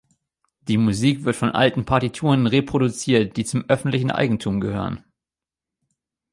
[0.61, 5.05] Die Musik wird von alten Partituren reproduziert, die zum öffentlichen Eigentum gehören.